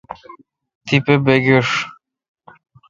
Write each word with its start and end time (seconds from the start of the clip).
تیپہ 0.85 1.15
بگیݭ۔ 1.25 1.69